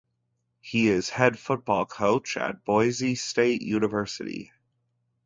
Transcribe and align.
He 0.61 0.87
is 0.87 1.09
head 1.09 1.37
football 1.37 1.85
coach 1.85 2.35
at 2.35 2.65
Boise 2.65 3.13
State 3.13 3.61
University. 3.61 4.51